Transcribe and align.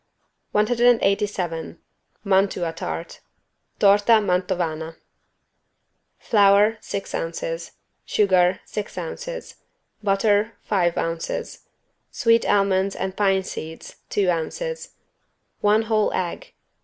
187 0.53 1.77
MANTUA 2.25 2.73
TART 2.73 3.19
(Torta 3.77 4.13
Mantovana) 4.19 4.95
Flour, 6.17 6.79
six 6.81 7.13
ounces. 7.13 7.73
Sugar, 8.03 8.61
six 8.65 8.97
ounces. 8.97 9.57
Butter, 10.01 10.53
five 10.63 10.97
ounces. 10.97 11.67
Sweet 12.09 12.47
almonds 12.49 12.95
and 12.95 13.15
pine 13.15 13.43
seeds, 13.43 13.97
two 14.09 14.31
ounces. 14.31 14.95
One 15.59 15.83
whole 15.83 16.11
egg. 16.13 16.53